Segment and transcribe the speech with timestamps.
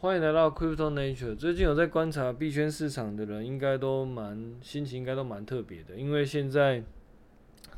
[0.00, 1.34] 欢迎来到 Crypto Nature。
[1.34, 5.96] 最近有在观察币圈市场的人，应该都蛮心情，应该都蛮特别的。
[5.96, 6.84] 因为现在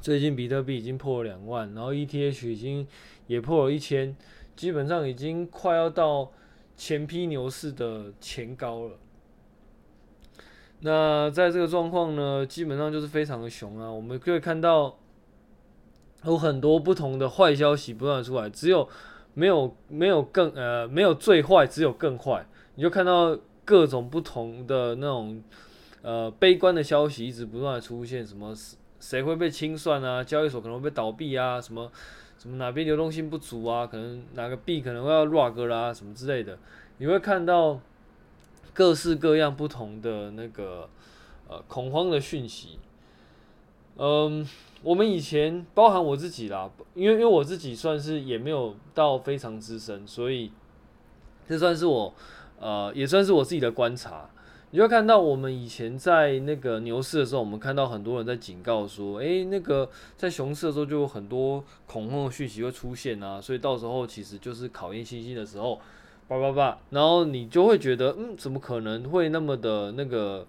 [0.02, 2.86] 最近比特币已经破了两万，然后 ETH 已经
[3.26, 4.14] 也破了一千，
[4.54, 6.30] 基本上已经快要到
[6.76, 8.98] 前批牛市的前高了。
[10.80, 13.90] 那在这个状况呢，基本上就是非常的熊啊。
[13.90, 14.98] 我们可以看到
[16.26, 18.86] 有很多不同的坏消息不断出来，只有。
[19.34, 22.46] 没有没有更呃没有最坏，只有更坏。
[22.74, 25.42] 你就看到各种不同的那种
[26.02, 28.54] 呃悲观的消息一直不断的出现，什么
[28.98, 30.22] 谁会被清算啊？
[30.24, 31.60] 交易所可能会被倒闭啊？
[31.60, 31.90] 什么
[32.38, 33.86] 什么哪边流动性不足啊？
[33.86, 36.58] 可能哪个币可能会要 rug 啦什么之类的。
[36.98, 37.80] 你会看到
[38.72, 40.88] 各式各样不同的那个
[41.48, 42.78] 呃恐慌的讯息，
[43.96, 44.48] 嗯。
[44.82, 50.50] 我们以前包含我自己啦，因为因为我自己算是也没有到非常资深，所以
[51.46, 52.14] 这算是我
[52.58, 54.30] 呃也算是我自己的观察。
[54.70, 65.78] 你就看到我们以前在那个牛市的时候，我们看到很多人在警告说，诶，那个在熊市的时候就有很多恐慌的讯息会出现啊，所以到时候其实就是考验信心的时候，
[66.26, 70.46] 叭叭叭，然后你就会觉得，嗯，怎么可能会那么的那个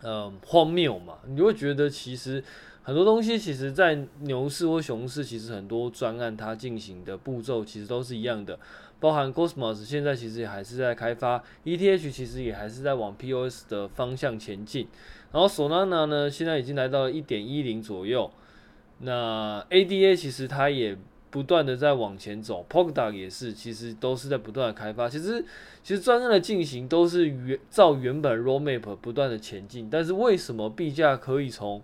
[0.00, 1.18] 呃荒谬嘛？
[1.26, 2.42] 你就会觉得其实。
[2.88, 8.58] 很多东西其实，在牛市或熊市，其实很多专案它进行的步骤其实都是一样的，
[8.98, 14.88] 包含 Cosmos 现在其实也还是在开发，ETH 其实也还是在往 POS 的方向前进，
[15.32, 18.30] 然后 Solana 呢，现在已经来到了一点一零左右，
[19.00, 20.96] 那 ADA 其实它也
[21.28, 25.44] 不断的在往前走，Polkadot 也是，其实都是在不断的开发，其实
[25.82, 31.82] 其实专案的进行都是原照原本 Roadmap 不断的前进，但是为什么币价可以从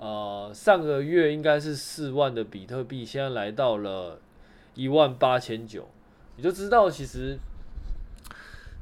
[0.00, 4.18] 呃，上个月应该是四万的比特币，现在来到了
[4.74, 5.86] 一万八千九，
[6.36, 7.38] 你就知道其实，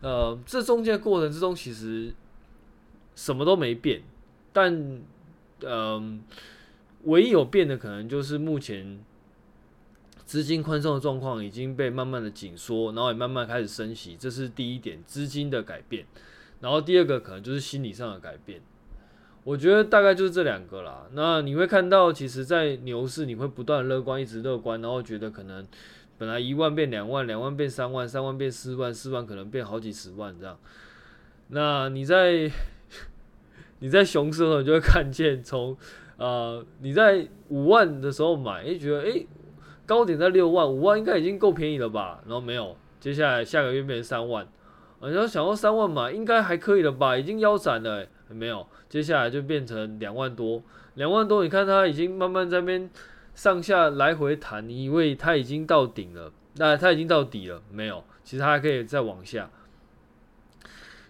[0.00, 2.14] 呃，这中间过程之中其实
[3.16, 4.02] 什么都没变，
[4.52, 5.02] 但
[5.62, 6.22] 嗯、
[7.02, 9.04] 唯一有变的可能就是目前
[10.24, 16.06] 资金宽松的状况已经被慢慢的紧缩，然后也慢慢开始升息，这是第一点资金的改变，
[16.60, 18.60] 然后第二个可能就是心理上的改变。
[19.48, 21.06] 我觉得大概就是这两个啦。
[21.14, 25.66] 那你会看到，其实，在牛市你会不断乐观，一直乐观，然后觉得可能
[26.18, 30.58] 本来一万变两万，两万变三万，三万变四万，四万可能变好几十万这样。
[31.48, 32.50] 那你在
[33.80, 35.74] 你在熊市的时候，你就会看见从
[36.18, 39.26] 呃你在五万的时候买，诶，觉得诶
[39.86, 42.20] 高点在六万，五万应该已经够便宜了吧？
[42.26, 44.46] 然后没有，接下来下个月变成三万，
[45.00, 47.16] 你要想要三万买，应该还可以了吧？
[47.16, 48.66] 已经腰斩了，没有。
[48.88, 50.62] 接下来就变成两万多，
[50.94, 52.88] 两万多，你看它已经慢慢在边
[53.34, 59.50] 上下来回弹，你以为它已经到顶了，那它已经到底了，没有，其实它还可以再往下，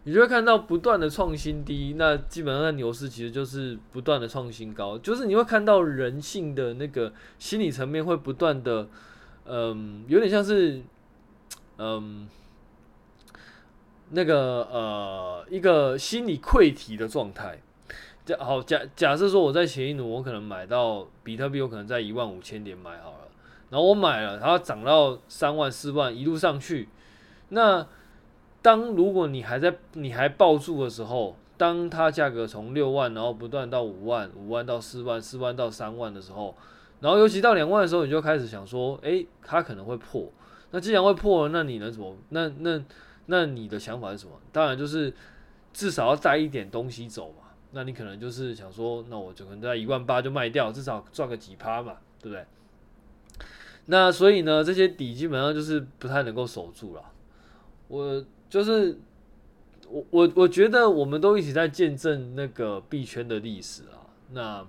[0.04, 8.88] 你就会看到不断的创新低，那基本上牛市其实就是不断的创新高，就是你会看到人性的那个心理层面会不断的，
[9.46, 10.82] 嗯，有点像是，
[11.78, 12.28] 嗯。
[14.10, 17.58] 那个呃，一个心理溃堤的状态。
[18.24, 23.28] 假好假假设说我在前一轮我可能买到比特币，我可能在一万五千点买好了，
[23.70, 26.88] 然后我买了，它涨到三万四万一路上去。
[27.48, 27.86] 那
[28.60, 36.54] 当如果你还在你还抱住的时候，当它价格从六万然后不断到五万，五万到四万，四万到三万的时候，
[37.00, 40.30] 然后尤其到两万的时候，你就开始想说，诶，它可能会破。
[40.70, 42.14] 那既然会破，那你能怎么？
[42.28, 42.82] 那那。
[43.30, 44.32] 那你的想法是什么？
[44.50, 45.12] 当然就是
[45.72, 47.44] 至少要带一点东西走嘛。
[47.72, 52.46] 那你可能就是想说，那我就可能在一万八就卖掉，至少赚个几趴嘛，对不对？
[53.84, 57.02] 那所以呢，这些底基本上就是不太能够守住了。
[57.88, 58.98] 我就是
[59.88, 64.08] 我我我觉得我们都一起在见证那个币圈的历史啊。
[64.32, 64.66] 那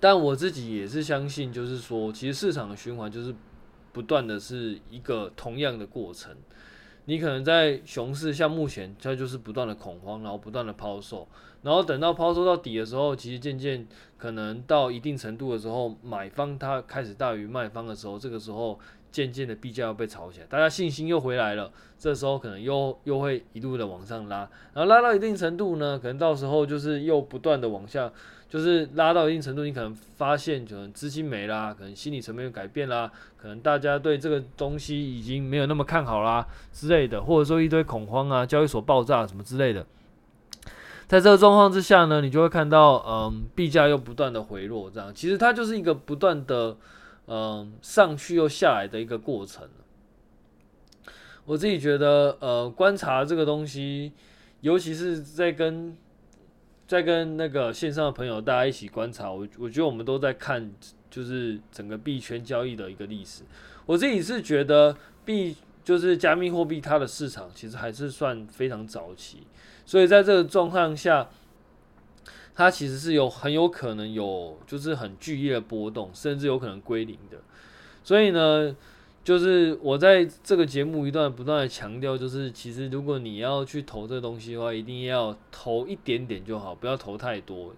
[0.00, 3.32] 但我自己也是相信，就是说，其实市场的循环就是
[3.92, 6.36] 不断的是一个同样的过程。
[7.06, 11.26] 你可能在熊市，像目前它就是不断的恐慌，然后不断的抛售，
[11.62, 18.78] 然后等到抛售到底的时候，其实渐渐可能到一定程度的时候，买方它开始大于卖方的时候，这个时候
[19.10, 28.12] 渐渐的币价要被炒起来，大家信心又回来了，这时候可能又又会一路的往上拉，然后拉到一定程度呢，可能到时候就是又不断的往下。
[28.52, 39.86] 就是拉到一定程度，你可能发现可能资金没啦，可能心理层面有改变啦，可能大家对这个东西已经没有那么看好啦之类的，或者说一堆恐慌啊，交易所爆炸什么之类的。
[41.06, 46.76] 在这个状况之下呢，你就会看到，嗯，币价又不断的回落，这样其实它就是一个不断的，
[47.28, 49.66] 嗯，上去又下来的一个过程。
[51.46, 54.12] 我自己觉得，呃，观察这个东西，
[54.60, 55.96] 尤其是在跟
[56.92, 60.70] 在跟那个线上的朋友大家一起观察，我我觉得我们都在看，
[61.10, 63.44] 就是整个币圈交易的一个历史。
[63.86, 64.94] 我自己是觉得
[65.24, 69.38] 币就是加密货币，它的市场其实还是算非常早期，
[69.86, 71.30] 所以在这个状况下，
[72.54, 77.38] 它其实是有很有可能有就是很剧烈的波动，甚至有可能归零的。
[78.04, 78.76] 所以呢，
[79.24, 87.72] 就是我在这个节目一段不断的强调，就是其实如果你要去投这个东西的话，一定要投一点点就好，不要投太多，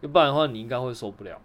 [0.00, 1.38] 要不然的话你应该会受不了。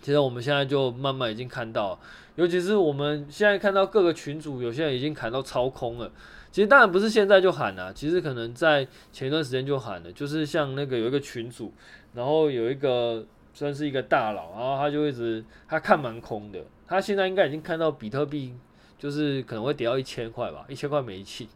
[0.00, 1.98] 其实我们现在就慢慢已经看到，
[2.36, 6.12] 尤其是我们现在看到各个群主，有些人已经砍到超空了。
[6.52, 11.72] 其实当然不是现在就喊了，其实可能在前段时间就喊了，就是像那个有一个群主，
[12.14, 16.64] 然后有一个算是一个大佬，然后他就一直他看蛮空的。
[16.86, 18.54] 他现在应该已经看到比特币，
[18.96, 21.48] 就是可能会跌到一千块吧，一千块美金，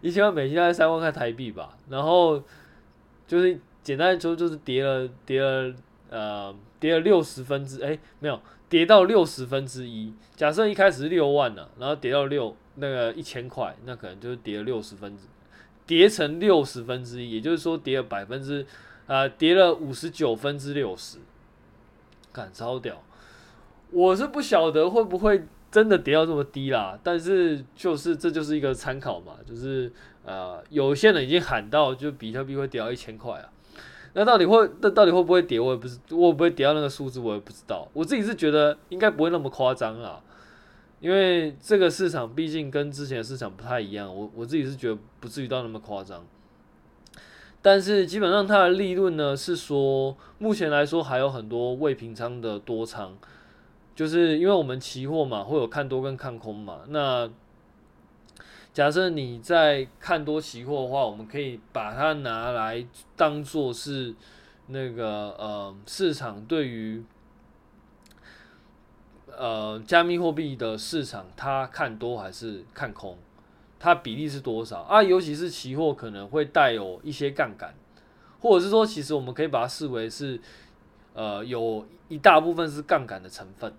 [0.00, 1.76] 一千万美金大概三万块台币吧。
[1.88, 2.42] 然后
[3.26, 5.74] 就是简单来说，就是跌了跌了
[6.10, 10.12] 呃跌了六十分之哎没有跌到六十分之一。
[10.34, 15.24] 假设一开始是六万呢，然后跌到六那个一千块，那可能就是跌了六十分之
[15.86, 18.66] 跌成六十分之一，也就是说跌了百分之
[19.06, 21.18] 啊跌了五十九分之六十，
[22.32, 23.02] 干超屌。
[23.92, 25.46] 我是不晓得会不会
[25.76, 29.92] 真的跌到这么低啦，但是就是这就是一个参考嘛，就是
[30.24, 33.52] 呃有些人已经喊到就比特币会跌到一千块啊，
[34.14, 40.18] 那到底会那到底会不会跌，我也不是我不会跌到那个数字我也不知道，我自己是觉得应该不会那么夸张啦，
[40.98, 46.24] 因为这个市场毕竟跟之前的市场不太一样，我我自己是觉得不至于到那么夸张，
[47.60, 53.18] 但是基本上它的利润呢是说目前来说还有很多未平仓的多仓。
[53.96, 56.82] 就是因为我们期货嘛，会有看多跟看空嘛。
[56.88, 57.28] 那
[58.72, 64.14] 假设你在看多期货的话，我们可以把它拿来当做是
[64.66, 67.02] 那个呃市场对于
[69.34, 73.16] 呃加密货币的市场，它看多还是看空，
[73.78, 75.02] 它比例是多少啊？
[75.02, 77.74] 尤其是期货可能会带有一些杠杆，
[78.40, 80.38] 或者是说，其实我们可以把它视为是
[81.16, 83.72] 呃有一大部分是杠杆的成分。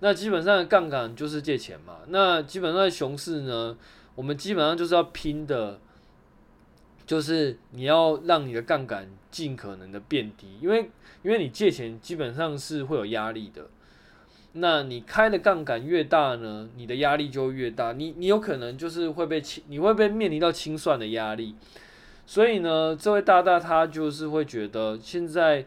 [0.00, 2.00] 那基本上杠杆就是借钱嘛。
[2.08, 3.74] 那基本上熊市呢，
[4.14, 5.80] 我们基本上就是要拼的，
[7.06, 10.90] 就是你要让你的杠杆尽可能的变低，因为
[11.22, 13.66] 因为你借钱基本上是会有压力的。
[14.52, 17.92] 那你开的杠杆越大呢，你的压力就越大。
[17.92, 21.54] 你你有可能就是会被清，你会被面临到清算的压力。
[22.26, 25.64] 所以呢，这位大大他就是会觉得现在。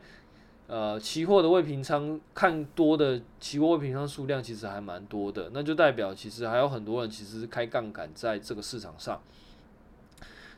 [0.67, 9.21] 呃，期货的未平仓看多的期货未平仓数量其实还蛮多的，那就代表其实还有很多人其实是开杠杆在这个市场上。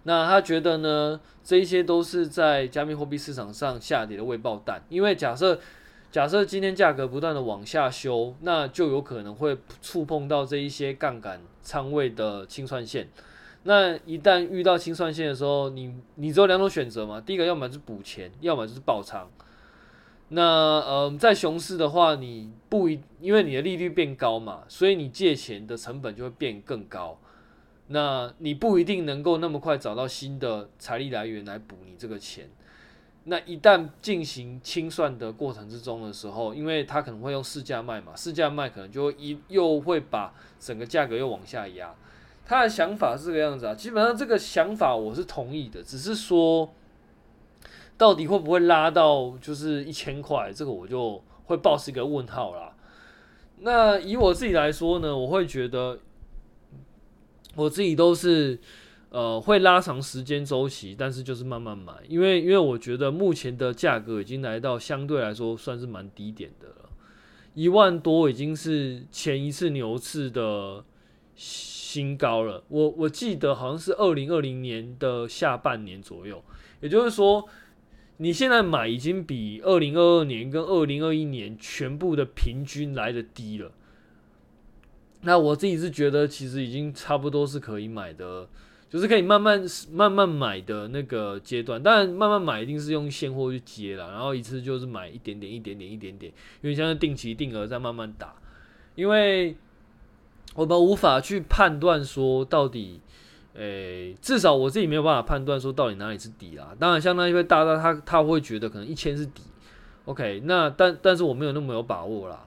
[0.03, 5.59] 那他觉得呢，这一些都是在加密货币市场上下跌的未爆弹，因为假设
[6.11, 13.07] 假设今天价格不断的往下修，那就有可能会触碰到这一些杠杆仓位的清算线。
[13.61, 19.29] 那一旦遇到清算线的时候，你你只有两种选择嘛，第一个要么就是补钱，要么就是爆仓。
[20.31, 27.17] 那呃，在熊市的话，你不一，因为你的利率变高嘛，所以你借钱的成本就会变更高。
[27.87, 32.47] 那你不一定能够那么快找到新的财力来源来补你这个钱。
[33.23, 41.91] 那一旦进行清算的过程之中的时候，因为他可能会用市价卖嘛，市价卖可能就一又会把整个价格又往下压。
[42.45, 46.71] 他的想法是这个样子啊，基本上这个想法我是同意的，只是说。
[47.99, 50.53] 到底会不会拉到就是一千块？
[50.53, 52.73] 这个我就会抱是一个问号啦。
[53.57, 55.99] 那以我自己来说呢，我会觉得
[57.55, 58.57] 我自己都是
[59.09, 66.89] 呃会拉长时间周期，但是就是慢慢买，因为因为我觉得目前的价格已经来到相对来说算是蛮低点的了，
[67.53, 70.85] 一万多已经是前一次牛市的
[71.35, 72.63] 新高了。
[72.69, 76.41] 我我记得好像是二零二零年的下半年左右，
[76.79, 77.45] 也就是说。
[78.21, 83.71] 你现在买已经比二零二二年跟二零二一年全部的平均来得低了。
[85.21, 88.45] 那我自己是觉得，其实已经差不多是可以买的，
[88.89, 91.81] 就是可以慢慢慢慢买的那个阶段。
[91.81, 96.29] 当然，慢慢买一定是用现货去接了，然后一次就是买一点点、一点点、一点点，
[96.61, 98.35] 因为现在定期定额在慢慢打，
[98.95, 99.55] 因为
[100.55, 102.99] 我们无法去判断说到底。
[103.59, 106.73] 诶、至少我自己没有办法判断说到底哪里是底啦。
[106.79, 109.43] 当然，像那一位大大他他会觉得可能一千是底
[110.05, 112.45] ，OK，那但但是我没有那么有把握啦。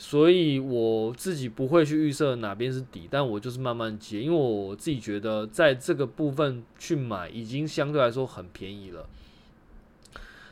[0.00, 9.06] 所以我自己不会去预设哪边是底，但我就是慢慢接，因为我自己觉得在这个部分去买已经相对来说很便宜了。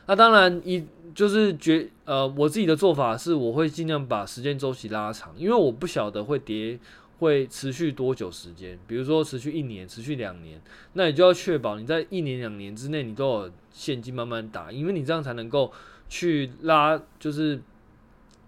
[0.05, 0.85] 那当然，一
[1.15, 6.77] 就是觉呃，我自己的做法是，我会尽量把时间周期拉长，因为我不晓得会跌
[7.19, 10.61] 会持续多久时间，比如说持续一年、持续两年，
[10.93, 15.71] 那你就要确保你在一年两年之内你都有现金慢慢打，因为你这样才能够
[16.09, 17.61] 去拉，就是。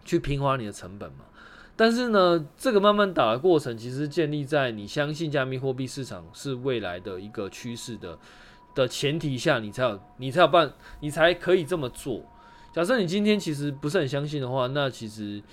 [0.05, 1.25] 去平滑你的成本嘛，
[1.75, 8.17] 但是呢，这个慢慢打的过程，其实建立在你相信加密货币市场是未来的一个趋势的
[8.73, 12.23] 的前提下，你才有你才有办，你才可以这么做。
[12.73, 15.43] 假设你今天其实不是很相信的话，那其实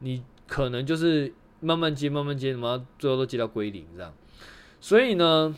[0.00, 4.12] 你可能就是慢慢接，慢慢接，什么最后都接到归零这样。
[4.80, 5.54] 所以呢。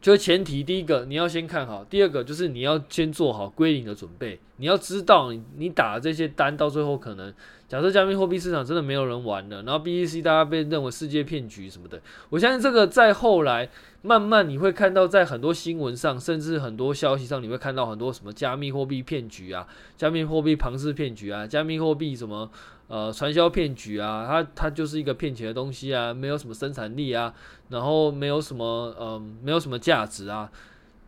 [0.00, 4.40] 就是前提，第一个你要先看好，第二个就是你要先做好归零的准备。
[4.62, 7.34] 你要知道你，打这些单到最后可能，
[7.66, 12.00] 假设加密货币市场真的没有人玩了，然后 BTC 大家被认为世界骗局什么的，
[12.30, 13.68] 我相信这个在后来
[14.02, 19.66] 慢慢你会看到，在很多新闻上，甚至很多消息上，你会看到很多什么加密货币骗局啊，
[19.96, 22.48] 加密货币庞氏骗局啊，加密货币什么。
[22.88, 27.32] 呃，传销骗局啊，它它就是一个骗钱的东西啊，没有什么生产力啊，
[27.70, 30.50] 然后没有什么呃，没有什么价值啊，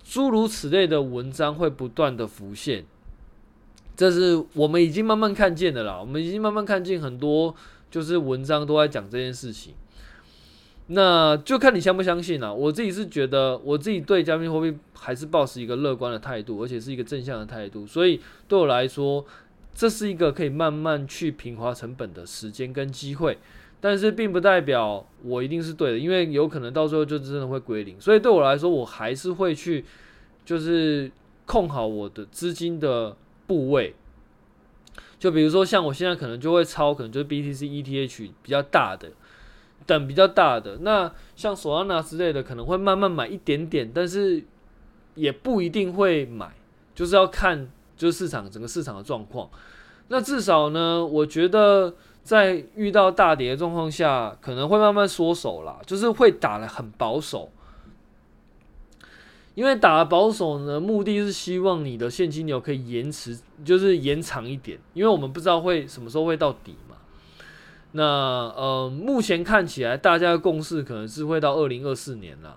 [0.02, 2.86] 诸如此类的文章会不断的浮现，
[3.96, 7.54] 这是我们已经慢慢看见的啦，我们已经慢慢看见很多
[7.90, 9.74] 就是文章都在讲这件事情，
[10.88, 12.52] 那就看你相不相信啦。
[12.52, 19.24] 我自己是觉得，我自己对加密货币还是保持一个乐观的态度，而且是一个正向的态度，所以对我来说。
[19.76, 23.36] 这是一个可以慢慢去平滑成本的时间跟机会，
[23.80, 28.00] 但是并不代表我一定是对的，因为有可能到最后就真的会归零。
[28.00, 29.84] 所以对我来说，我还是会去
[30.44, 31.10] 就是
[31.44, 33.94] 控好我的资金的部位。
[35.18, 39.10] 就比如说像我现在可能就会抄，可能就是 BTC ETH 比较大的，
[39.86, 40.78] 等比较大的。
[40.82, 44.44] 那像索拉纳之类的，可能会慢慢买一点点，但是
[45.14, 46.52] 也不一定会买，
[46.94, 47.70] 就是要看。
[47.96, 49.48] 就是市场整个市场的状况，
[50.08, 57.48] 那至少呢，我觉得在遇到大跌的状况下，可能会慢慢缩手啦，就是会打得很保守，
[59.54, 66.96] 因为打保守呢，目的是希望你的现金流可以延迟，就是延长一点，因为我们不知道会什么时候会到底嘛。
[67.92, 72.56] 那呃，目前看起来大家的共识可能是会到二零二四年啦，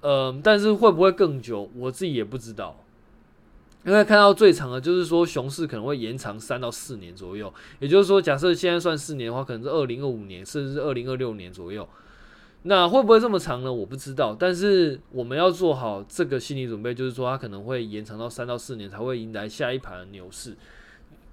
[0.00, 2.82] 呃，但是会不会更久，我自己也不知道。
[3.84, 11.88] 因为看到最长的，就是说熊市可能会延长三到四年左右，也就是说，假设现在算四年的话，可能是二零二五年，甚至是二零二六年左右。
[12.62, 13.72] 那会不会这么长呢？
[13.72, 20.56] 我不知道，但是我们要做好这个心理准备，就是说它可能会延长到三到四年才会迎来下一盘牛市。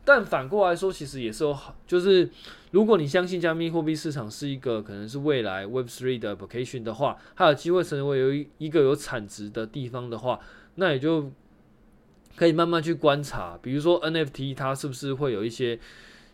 [0.03, 2.29] 但反过来说，其实也是有好，就是
[2.71, 10.39] 如果你相信加密货币市场是一个可能是未来 Web Three 的 application 的话，它有机会成为有一一个有产值的地方的话，
[10.75, 11.31] 那也就。
[12.37, 15.79] 可以慢慢去观察，比如说 NFT 它是不是会有一些，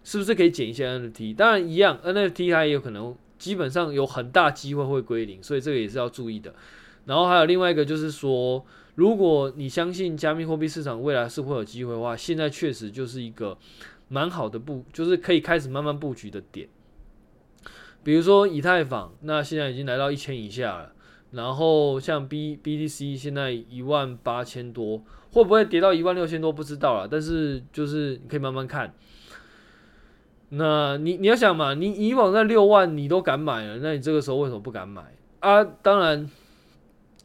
[0.03, 1.35] 是不是可以捡一些 NFT？
[1.35, 6.53] 当然一样，NFT 它也有可能，基本上有很大机会会归零，所以这个也是要注意的。
[7.05, 13.57] 然后还有另外一个就是说，如果你相信加密货币市场未来是会有机会的话，现在确实就是一个
[14.09, 16.69] 蛮好的布，就是可以开始慢慢布局的点。
[18.03, 20.93] 比如说以太坊，那现在已经来到一千以下了。
[21.31, 28.93] 然后像 B BTC 现在一万八千多，会不会跌到一万六千多不知道了，但是就是你可以慢慢看。
[30.53, 35.01] 那你你要想嘛，你以往那六万你都敢买了，那你这个时候为什么不敢买
[35.39, 35.63] 啊？
[35.63, 36.29] 当然，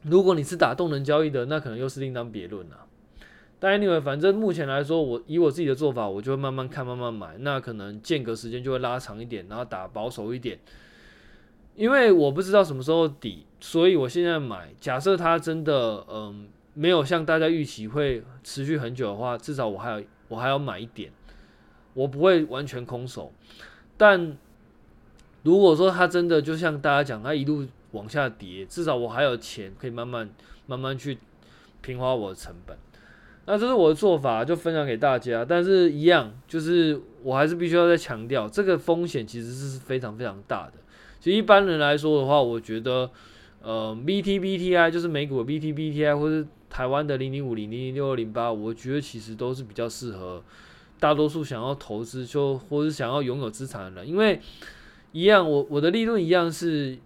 [0.02, 2.86] 如果你是打动能交易的，那可能又是另当别论了。
[3.58, 7.36] 但 anyway，反正目前来说，我以我自己的做法，我就会慢慢看，慢慢买。
[7.40, 10.58] 那可能间隔时间就会拉长一点，然后打保守一点。
[11.74, 14.72] 因为我不知道什么时候底，所以我现在买。
[14.78, 21.10] 假设它真的嗯没有像大家预期会持续很久的话，至少我还有我还要买一点，
[21.96, 23.32] 我不会完全空手。
[23.96, 24.36] 但
[25.42, 30.28] 如果说它真的就像大家讲，它一路往下跌，至少我还有钱可以慢慢
[30.66, 31.18] 慢慢去
[31.80, 32.76] 平滑我的成本。
[33.46, 35.44] 那这是我的做法，就分享给大家。
[35.44, 40.72] 但是一样，就是我还是必须要再强调，这个风险其实是非常非常大的。
[41.20, 43.08] 其实一般人来说的话，我觉得，
[43.62, 50.42] 呃，BTBTI 就是美股的 BTBTI，或是台湾的零零五零零零六二零八，我觉得其实都是比较适合
[50.98, 54.40] 大多数想要投资就或是想要拥有资产的人，因为
[55.12, 56.98] 一样，我我的利润一样是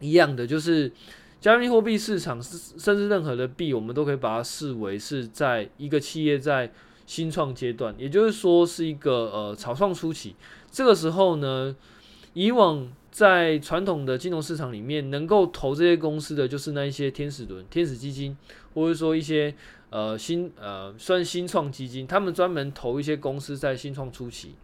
[0.00, 0.92] 一样的，就是
[1.40, 6.72] 加密货币市场甚至任何的币，我们都可以把它视为是在一个企业在
[7.06, 10.34] 新创阶段，也就是说是一个呃草创初期。
[10.70, 11.74] 这个时候呢，
[12.34, 18.36] 以往在传统的金融市场里面，能够投这些公司的就是那一些天使轮、天使基金，
[18.74, 19.54] 或者说一些
[19.96, 24.54] 呃新呃算新创基金，他们专门投一些公司在新创初期，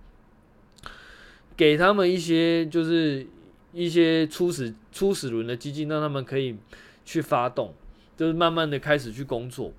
[1.56, 3.26] 给他们一些就是
[3.72, 6.58] 一些初始初始轮的基金，让他们可以
[7.02, 7.72] 去发动，
[8.14, 9.72] 就是慢慢的开始去工作。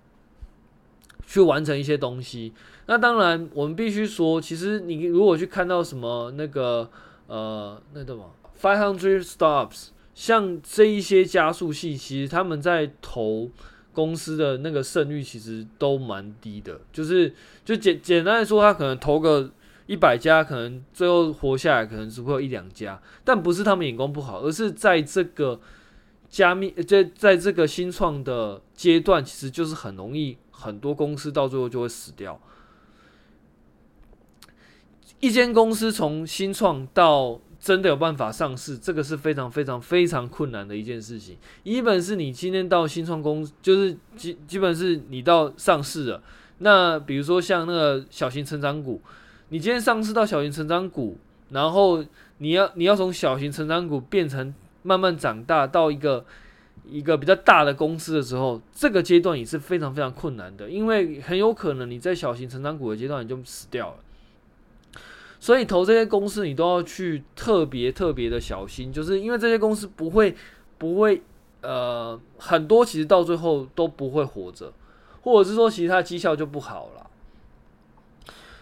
[1.25, 2.53] 去完成一些东西，
[2.85, 6.89] 那当然我们必须说，其实你如果去看到什么那个
[7.27, 8.29] 呃那个什么
[8.59, 13.49] Five Hundred Startups，像这一些加速器，其实他们在投
[13.93, 17.33] 公司的那个胜率其实都蛮低的，就是
[17.63, 19.51] 就简简单来说，他可能投个
[19.85, 25.61] 一百家，可能最后活下来可能只会有一两家，但不是他们眼光不好，而是在这个
[26.29, 30.37] 加密在在这个新创的阶段，其实就是很容易。
[30.55, 32.39] 很多公司到最后就会死掉。
[35.19, 41.37] 一间公司从新创到真的有办法上市，这个是非常非常非常困难的一件事情。
[41.63, 46.21] 一本是你今天到新创公司，就是基基本是你到上市了。
[46.57, 49.01] 那比如说像那个小型成长股，
[49.47, 51.17] 你今天上市到小型成长股，
[51.51, 52.03] 然后
[52.39, 56.25] 你要你要从小型成长股变成慢慢长大到一个。
[56.85, 64.02] 一个比较大的公司的时候，这个阶段也是非常非常困难的，因为很有可能你在小型成长股的阶段你就死掉了。
[65.43, 70.33] 所以投这些公司，你都要去特别特别的小心，就是因为这些公司不会
[70.77, 71.21] 不会
[71.59, 74.71] 呃很多，其实到最后都不会活着，
[75.23, 77.09] 或者是说其实它绩效就不好了。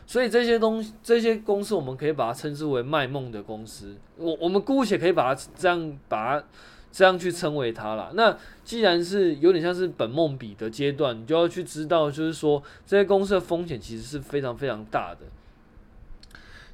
[0.08, 3.96] 所以这些东这些公司，我们可以把它称之为卖梦的公司。
[4.18, 6.46] 我我们姑且可以把它这样把它。
[6.94, 8.12] 这样去称为它了。
[8.16, 15.20] 那既然是有点像是本梦比的阶段，你就要去知道，就是说这些公司的风险其实是非常非常大的。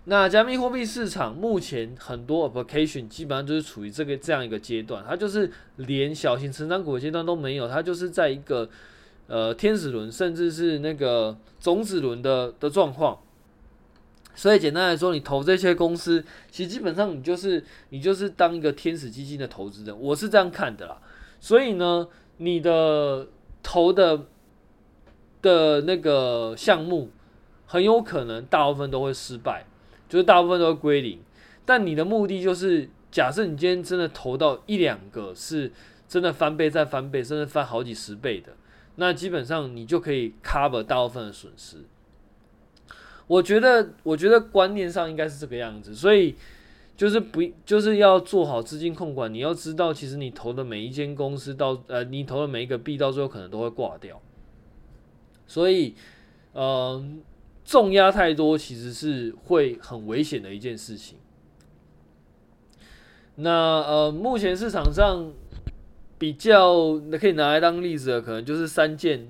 [0.09, 8.69] 那加密货币市场目前很多 application 基本上就是处于这个这样一个阶段，它就是连小型成长股的阶段都没有，它就是在一个
[9.27, 13.19] 呃天使轮甚至是那个种子轮的的状况。
[14.33, 20.97] 所以简单来说，你投这些公司，其实基本上你就是你就是当一个天使基金的投资人，我是这样看的啦。
[21.41, 23.27] 所以呢，你的
[23.61, 24.25] 投的
[25.41, 27.09] 的那个项目，
[27.65, 29.65] 很有可能大部分都会失败，
[30.07, 31.19] 就是大部分都归零。
[31.65, 35.71] 但你的目的就是，假设你今天真的投到一两个是
[36.07, 38.53] 真的翻倍再翻倍，甚至翻好几十倍的，
[38.95, 41.77] 那基本上你就可以 cover 大部分的损失。
[43.27, 46.35] 我觉得，我觉得观念上应该是这个样子，所以
[46.95, 49.33] 就是不就是要做好资金控管。
[49.33, 54.21] 你要知道，其实你投的每一间公司到呃，你投的每一个币到最后可能都会挂掉，
[55.45, 55.93] 所以
[56.53, 57.03] 呃，
[57.67, 61.17] 重压太多其实是会很危险的一件事情。
[63.35, 65.33] 那呃，目前市场上
[66.17, 69.27] 比较可以拿来当例子的，可能就是三箭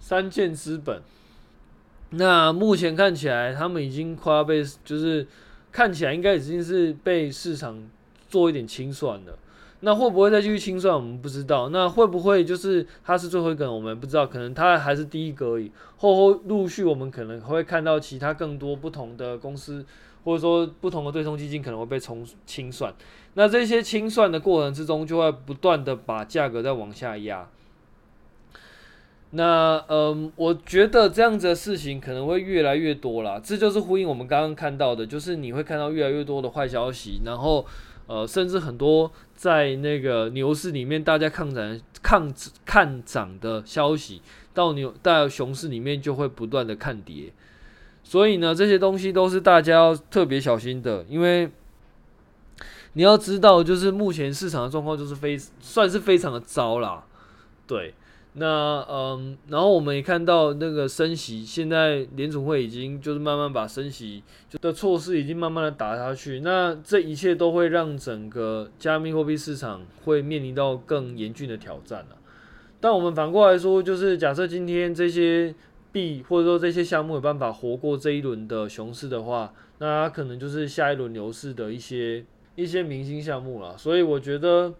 [0.00, 1.02] 三箭资本。
[2.12, 5.28] 那目前看起来，他们已经快要被，就是
[5.70, 7.86] 看起来应该已经是被市场
[8.30, 9.38] 做一点清算了。
[9.80, 11.68] 那会不会再继续清算，我们不知道。
[11.68, 14.26] 那会不会就是它是最后一个，我们不知道。
[14.26, 15.70] 可能它还是第一个而已。
[15.98, 19.84] 后后陆续我们可能会看到其他更多不同的公司，
[20.24, 22.92] 或者说不同的对冲基金可能会被冲清算。
[23.34, 27.48] 那这些清算的过程之中，就会不断的把价格再往下压。
[29.30, 37.64] 那嗯，我觉得这样子的事情可能会越来越多啦，这就是呼应我们刚刚看到的，就是你会看到越来越多的坏消息，然后
[38.08, 44.20] 呃，甚至很多在那个牛市里面大家看涨、看看涨的消息，
[44.52, 47.32] 到牛到熊市里面就会不断的看跌，
[48.02, 51.50] 所以呢，这些东西都是大家要特别小心的，因为
[52.94, 57.04] 你要知道，就是目前市场的状况就是非算是非常的糟啦，
[57.66, 57.94] 对。
[58.38, 66.40] 那嗯，然后我们也看到那个升息，现在联储会已经就是慢慢把升息就的措施已经慢慢的打下去。
[66.40, 72.16] 那这一切都会让整个加密货币市场会面临到更严峻的挑战了。
[72.80, 75.54] 但我们反过来说，就是假设今天这些
[75.90, 82.24] 币或者说这些项目有办法活过这一轮的熊市的话，那它可能就是下一轮牛市的一些
[82.54, 83.76] 一些明星项目了。
[83.76, 84.74] 所以我觉得。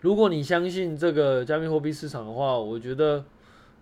[0.00, 3.24] 如果你相信这个加密货币市场的话，我觉得，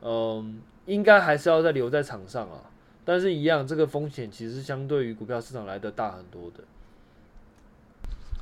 [0.03, 2.71] 嗯，应该还是要再留在场上啊。
[3.05, 6.65] 但是，一样，这个风险其实相对于股票市场来的大很多的。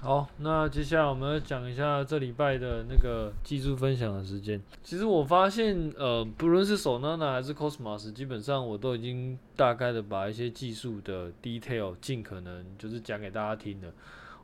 [0.00, 4.60] 好，那接下来我们讲一下这礼拜的那个技术分享的时间。
[4.82, 13.92] 其实我发现，呃，不论是 Solana 还是 Cosmos，基本上我都已经大概的把一些技术的 detail 尽可能就是讲给大家听了。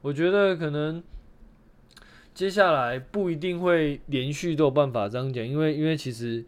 [0.01, 1.03] 我觉得可能
[2.39, 6.45] 接下来不一定会连续都有办法这样讲，因为因为其实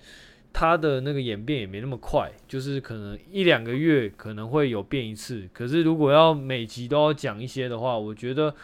[0.53, 5.49] 它的那个演变也没那么快，就是可能一两个月可能会有变一次。
[5.53, 8.55] 可是如果要每集都要讲一些的话，我觉得。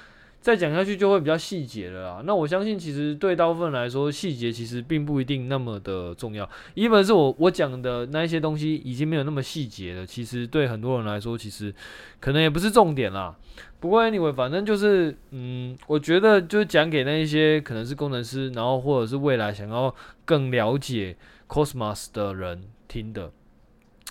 [0.46, 2.22] 再讲下去就会比较细节了啦。
[2.24, 6.48] 那我相信，其实对大部分来说，细节其实并不一定那么的重要。
[6.74, 11.74] 一本是我我讲的那一些东西已经没有那么细节了，其实对很多人来说，其实
[12.20, 13.34] 可能也不是重点啦。
[13.80, 19.92] 不过 anyway，反正就是，嗯，我觉得就是讲给那一些可能是工程师，然后或者是未来想要
[20.24, 21.16] 更了解
[21.48, 23.32] Cosmos 的人听的，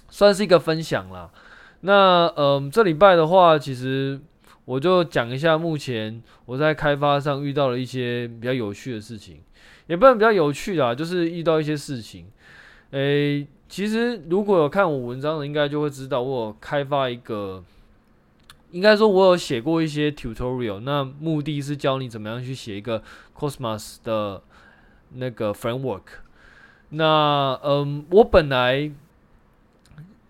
[0.10, 1.32] 算是一个分享啦。
[1.80, 4.20] 那嗯，这礼拜的话，其实。
[4.66, 9.40] 我就讲一下目前我在开发上遇到了一些比较有趣的事情，
[9.86, 12.26] 也不能比较有趣啦，就是遇到一些事情。
[12.90, 17.64] 诶、其实如果有看我文章的，应该就会知道我有开发一个，
[18.72, 23.04] 应该说我有写过一些 tutorial，那目的是教你怎么样去写一个
[23.38, 24.42] Cosmos 的
[25.14, 26.02] 那个 framework。
[26.90, 28.92] 那嗯，我本来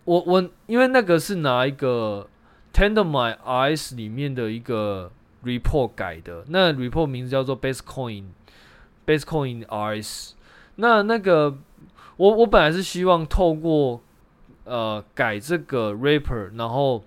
[0.03, 2.27] 我我因为那个是拿一个。
[2.75, 5.09] Tendermint RS 里面的一个
[5.45, 8.25] report 改的，那 report 名字叫做 Basecoin
[9.05, 10.31] Basecoin RS。
[10.75, 11.57] 那那个
[12.17, 14.01] 我我本来是希望透过
[14.65, 17.01] 呃改这个 rapper，然后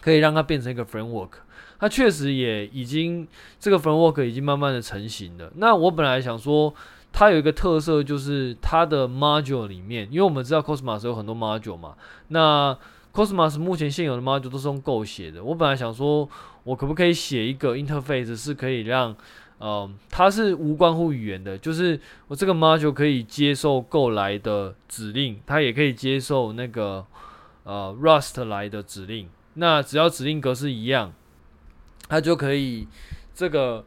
[0.00, 1.32] 可以让它变成一个 framework。
[1.78, 5.52] 它确实也已经这个 framework 已经慢慢的成型了。
[5.56, 6.72] 那我本来想说，
[7.12, 11.96] 它有一个特色就是它的 module 里面，因为我们知道 Cosmos 有很多 module 嘛，
[12.28, 12.74] 那
[13.12, 15.42] Cosmos 目前现有的 module 都是用 Go 写的。
[15.42, 16.28] 我本来想说，
[16.62, 19.16] 我可不可以写一个 interface 是可以让，
[19.58, 27.04] 呃，它是无关乎语言的，就是我这个 module 可以接受 Go 来的指令，它也可以接受那个
[27.64, 29.28] 呃 Rust 来的指令。
[29.54, 31.12] 那只要指令格式一样，
[32.08, 32.86] 它就可以
[33.34, 33.84] 这个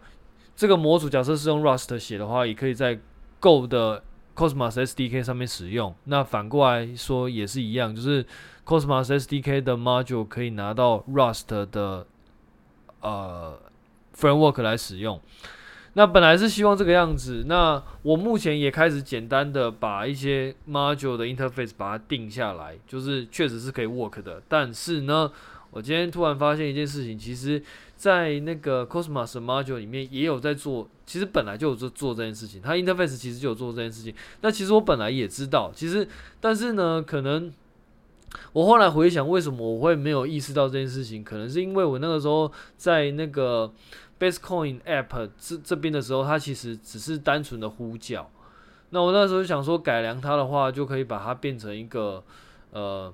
[0.56, 3.00] 这个模组假设是用 Rust 写的话，也可以在
[3.40, 4.04] Go 的
[4.36, 5.94] Cosmos SDK 上面使用。
[6.06, 8.26] 那反过来说也是一样，就是。
[8.66, 12.08] Cosmos SDK 的 module 可以拿到 Rust 的
[13.02, 13.60] 呃
[14.18, 15.20] framework 来使用。
[15.96, 17.44] 那本来是希望这个样子。
[17.46, 24.42] 那我目前也开始简单的把一些 module 的 interface 把它定下来，就是确实是可以 work 的。
[24.48, 25.30] 但是呢，
[25.72, 27.62] 我今天突然发现一件事情，其实，
[27.98, 32.62] 在那个 Cosmos 的 module 里面也有在做，其实本来就有做做这件事情。
[32.62, 34.14] 它 interface 其实就有做这件事情。
[34.42, 36.08] 那其实我本来也知道，其实
[36.40, 37.52] 但是呢，可能。
[38.52, 41.24] 我后来回想，为什么我会没有意识到这件事情？
[41.24, 43.72] 可能是因为我那个时候在那个
[44.20, 48.28] Basecoin App 这这边的时候，它其实只是单纯的呼叫。
[48.90, 52.24] 那我那时候想说，改良它的话，就可以把它变成一个
[52.72, 53.14] 呃，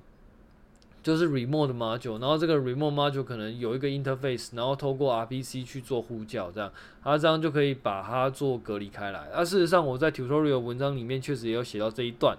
[1.10, 2.19] 就是 Remote Module。
[2.19, 6.72] 然后这个 Remote Module 可能有一个 Interface，然后透过 RPC 去做呼叫，这样，
[7.04, 9.28] 它这样就可以把它做隔离开来。
[9.34, 12.38] 而事实上，我在 Tutorial 文章里面确实也有写到这一段，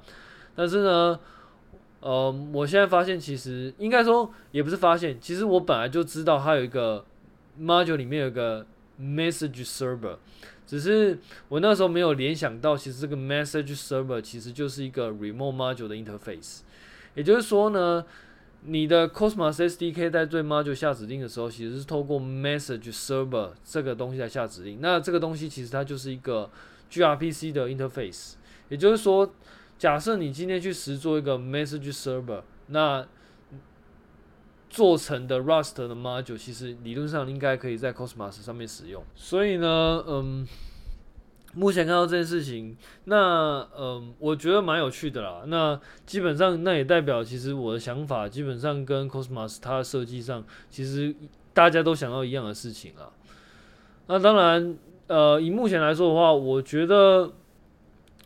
[0.55, 1.19] 但是呢。
[2.03, 7.05] 呃，我现在发现，其实应该说也不是发现，其实我本来就知道它有一个
[7.61, 8.65] module 里面有一个
[8.99, 10.17] message server，
[10.67, 11.19] 只是
[11.51, 16.61] 我那时候没有联想到，其实这个 message server 其实就是一个 remote module 的 interface。
[17.15, 18.03] 也就是说呢，
[18.63, 24.81] 你的 Cosmos SDK 在对 module 下指令的时候，其实是透过 message server 这个东西来下指令。
[24.81, 26.51] 那这个东西其实它就是一个
[26.91, 28.35] gRPC 的 interface，
[28.69, 29.33] 也就是说。
[29.81, 33.09] 假设你今天去实做一个 message server，那
[34.69, 39.03] 做成的 Rust 的 module，其实理论上应该可以在 Cosmos 上面使用。
[39.15, 40.47] 所以呢，嗯，
[41.55, 45.43] 目前看到这件事情，那嗯，我觉得蛮有趣的啦。
[45.47, 51.15] 那基本上，那也代表其实我的想法基本上跟 Cosmos 它的设计上，其实
[51.53, 53.11] 大家都想要一样的事情啊。
[54.07, 57.33] 那当然，呃，以目前来说的话，我觉得。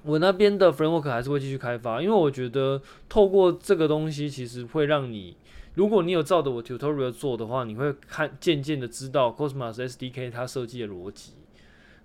[0.07, 5.35] 我那边的 framework 还是会继续开发，因为我觉得透过这个东西，其实会让你，
[5.77, 11.33] 如果你有照着我 tutorial 做的话，你会看渐渐的知道 Cosmos SDK 它设计的逻辑。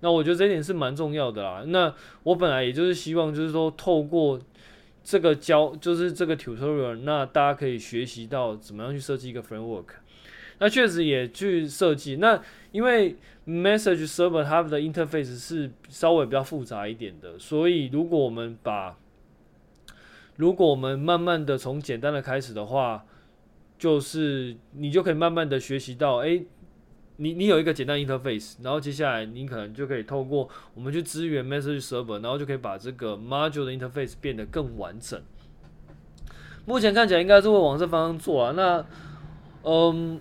[0.01, 1.63] 那我觉得这点是蛮重要的啦。
[1.67, 4.39] 那我本来也就是希望，就是说透过
[5.03, 9.85] 这个教，就是这个 tutorial，那大家可以学习到怎么样去设计一个 framework。
[10.59, 12.17] 那确实也去设计。
[12.17, 13.15] 那因为
[13.47, 18.97] Message Server 它的 interface 是稍微比较复杂一点的，所以如果我们把，
[20.35, 23.05] 如果我们慢慢的从简单的开始的话，
[23.77, 26.45] 就是你就可以慢慢的学习到，诶，
[27.19, 35.21] 你你有一个简单 interface，然后接下来你可能就可以透过我们去支援 message server，然后就可以把这个 module 的 interface 变得更完整。
[36.65, 38.53] 目前看起来应该是会往这方向做啊。
[38.55, 38.85] 那
[39.63, 40.19] 嗯。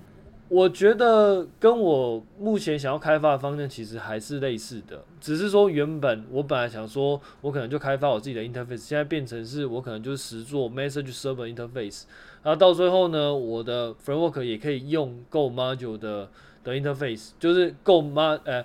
[0.50, 12.04] 我觉得跟我目前想要开发的方向其实还是类似的，只是说原本我本来想说，我可能就开发我自己的 interface，现在变成是我可能就是实做 message server interface，
[12.42, 16.30] 然后到最后呢，我的 framework 也可以用 Go module 的
[16.64, 18.64] 的 interface，就是 Go 边呃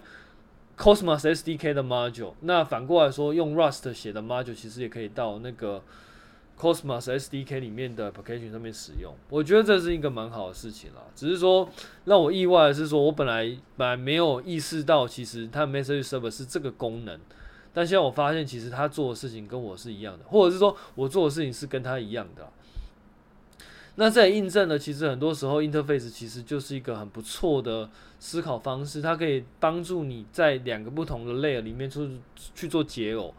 [0.77, 5.81] Cosmos SDK 的 module，那反过来说，用 Rust 写的 module 其实也可以到那个。
[6.55, 11.01] Cosmos SDK 里面的 application 上面使用，我觉得这是一个蛮好的事情啦。
[11.15, 11.67] 只是说
[12.05, 17.19] 让我意外的是说，我本来本来没有意识到，其实它 Message Server 是这个功能，
[17.73, 22.47] 但现在我发现，其实他做的事情跟我是一样的，或者是说我做的事情是跟他一样的。
[23.95, 27.87] 那这也印证了，其实很多时候 Interface 其实就是一个很不错的
[28.19, 32.17] 思考方式，它可以帮助你在两个不同的 layer 里面去
[32.55, 33.31] 去做解耦。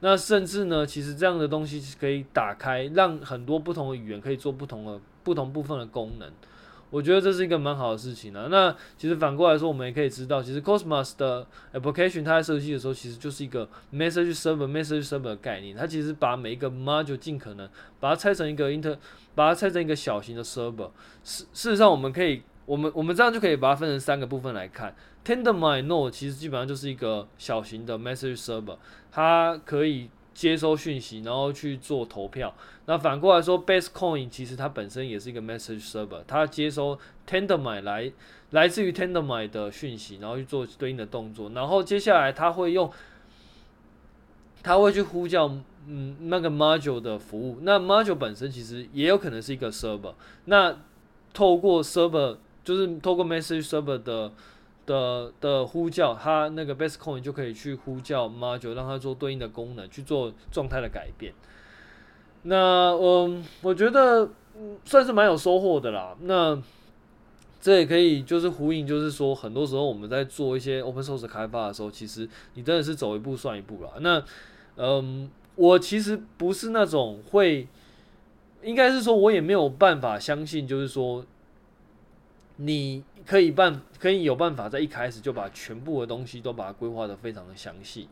[0.00, 6.28] 那甚至呢，其实这样的东西是可以打开，让很多不同的语言可以做不同的不同部分的功能。
[6.90, 8.48] 我觉得这是一个蛮好的事情啊。
[8.50, 15.76] 那其实反过来说，我们也可以知道，其实 Cosmos 的 application 它在设计的时候，其实就是一个 message server message server 的概念。
[15.76, 18.96] 它其实把每一个 module 尽可能把它拆成一个 inter，
[19.34, 20.90] 把它拆成一个小型的 server。
[21.22, 24.94] 事事实上，我们可以，我们我们这样就可以把它分成三个部分来看。
[25.24, 28.76] Tendermint Node 其实基本上就是一个小型的 message server，
[29.12, 30.08] 它可以
[30.40, 32.54] 接收讯息，然后去做投票。
[32.86, 38.10] 那反过来说，Basecoin 其实它本身也是一个 message server，它接收 t e n d e r m i 来
[38.52, 41.50] 来自于 t e n d e r m i 的讯息，然后去做对应的动作。
[41.50, 42.90] 然后接下来它会用，
[44.62, 45.54] 它会去呼叫
[45.86, 47.58] 嗯那个 module 的服务。
[47.60, 50.14] 那 module 本身其实也有可能是一个 server。
[50.46, 50.74] 那
[51.34, 54.32] 透过 server 就是透过 message server 的。
[54.90, 61.32] 的的呼叫，它那个 Basecoin 就可以去呼叫 module，让它做对应的功能，去做状态的改变。
[62.42, 64.28] 那嗯，我觉得
[64.84, 66.16] 算是蛮有收获的啦。
[66.22, 66.60] 那
[67.60, 73.90] 这也可以就是呼应，就是说很多时候我们在做一些 open source 开发的时候，其实你真的是走一步算一步啦。
[74.00, 74.20] 那
[74.76, 77.68] 嗯，我其实不是那种会，
[78.62, 81.24] 应该是说我也没有办法相信，就是说。
[82.62, 88.08] 你可以办，可以有办法在一开始就把全部的东西都把它规划的非常的详细。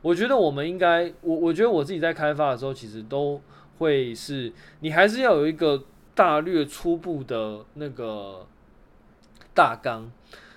[0.00, 3.40] 我觉得我们应该，我我觉得我自己在开发的时候，其实都
[3.78, 5.84] 会是，你还是要有一个
[6.14, 8.46] 大略初步的那个
[9.52, 10.10] 大纲。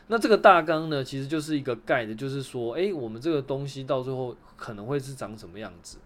[0.07, 5.97] 那这个大纲呢，其实就是一个 guide，就是说，诶，我们这个东西到最后可能会是长什么样子。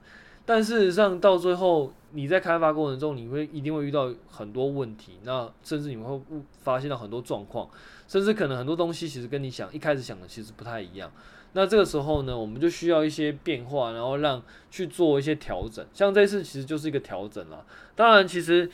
[0.47, 6.21] 但事实上，到最后你在开发过程中，你会一定会遇到很多问题，那甚至你会
[6.61, 7.67] 发现到很多状况，
[8.07, 11.11] 甚至可能很多东西其实跟你想一开始想的其实不太一样。
[11.53, 15.83] 那这个时候呢，我们就需要一些变化，然后让去做一些调整。
[15.93, 17.65] 像这次其实就是一个调整啦。
[17.95, 18.69] 当然，其实，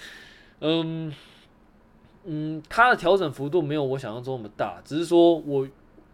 [0.60, 1.14] 嗯
[2.26, 5.66] 嗯，它的调整幅度没有我想象中那么大，只是说我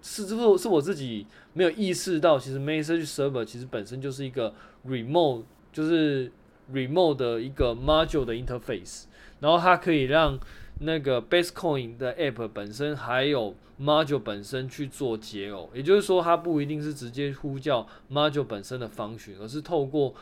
[0.04, 4.54] 是是是我自己没有意识到，其实 Message Server 其实本身就是一个。
[4.88, 6.32] Remote 就是
[6.73, 9.04] Remote 的一个 Module 的 Interface，
[9.39, 10.39] 然后它可以让
[10.80, 20.13] 那个 Basecoin 的 App 本身还有 Module 本身去做结耦，也就是说，它不一定是直接呼叫 Module 本身的 Function，而是透过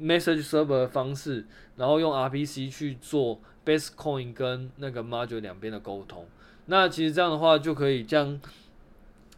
[0.00, 6.26] Message Server 的方式，然后用 RPC 去做 Basecoin 跟那个 Module 两边的沟通。
[6.66, 8.40] 那其实这样的话，就可以将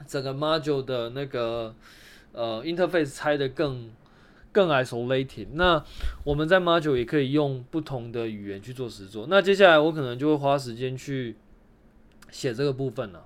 [0.07, 1.75] 整个 Module 的那个
[2.33, 3.91] 呃 Interface 拆得更。
[4.53, 5.85] 更 isolated，那
[6.25, 9.27] 我们在 Module 也可以用不同的语言去做实作。
[9.29, 11.37] 那接下来我可能就会花时间去
[12.31, 13.25] 写这个部分了。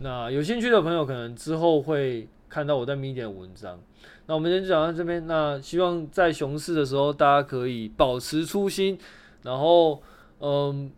[0.00, 3.80] 那有兴趣的朋友可能之后会看到我在 Medium 的文章。
[4.26, 5.26] 那我们今天就讲到这边。
[5.26, 8.98] 那希望在熊市的时候，大家可以保持初心，
[9.42, 10.02] 然后
[10.38, 10.90] 嗯，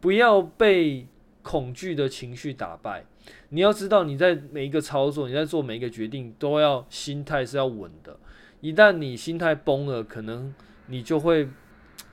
[0.00, 1.06] 不要被
[1.42, 3.04] 恐惧的情绪打败。
[3.50, 8.16] 你要知道，你在每一个操作，你在做每一个决定，都要心态是要稳的。
[8.60, 10.54] 一旦你心态崩了，可能
[10.86, 11.48] 你就会，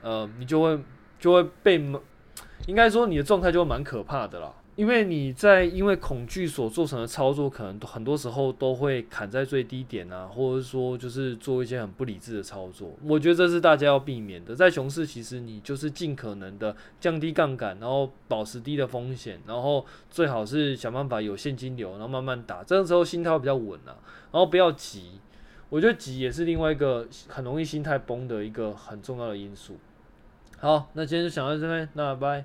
[0.02, 0.78] 呃，你就会
[1.18, 1.76] 就会被，
[2.66, 4.52] 应该说你的状态就会蛮可怕的啦。
[4.76, 12.92] 因为你在因为恐惧所做成的操作，可能很多时候都会砍在最低点啊，或者说就是做一些很不理智的操作。
[13.02, 14.54] 我觉得这是大家要避免的。
[14.54, 22.62] 在熊市，其实你就是尽可能的降低杠杆，然后保持低的风险，然后最好是想办法有现金流，然后慢慢打。
[22.62, 23.96] 这个时候心态会比较稳啊，
[24.30, 25.12] 然后不要急。
[25.68, 29.76] 我觉得急也是另外一个很容易心态崩的一个很重要的因素。
[30.58, 32.44] 好，那今天就讲到这边，那拜拜。